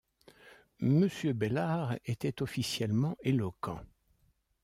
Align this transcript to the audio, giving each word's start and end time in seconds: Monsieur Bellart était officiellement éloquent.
Monsieur 0.79 1.33
Bellart 1.33 1.93
était 2.07 2.41
officiellement 2.41 3.15
éloquent. 3.21 3.79